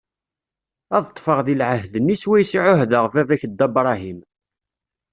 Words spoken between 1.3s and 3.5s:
di lɛehd-nni swayes i ɛuhdeɣ baba-k